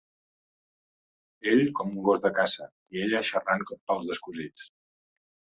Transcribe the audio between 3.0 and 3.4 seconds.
ella